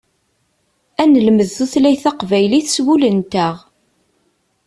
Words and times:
Ad 1.01 1.07
nelmed 1.11 1.47
tutlayt 1.57 2.01
taqbaylit 2.03 2.67
s 2.75 2.77
wul-nteɣ. 2.85 3.55